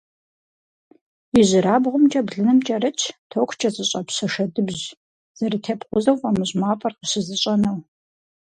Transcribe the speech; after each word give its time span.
ИжьырабгъумкӀэ 1.39 2.21
блыным 2.25 2.59
кӀэрытщ 2.65 3.03
токкӀэ 3.31 3.69
зыщӀэпщэ 3.75 4.25
шэдыбжь– 4.33 4.85
зэрытепкъузэу 5.37 6.17
фӀамыщӀ 6.19 6.57
мафӀэр 6.61 6.93
къыщызэщӀэнэу. 6.99 7.77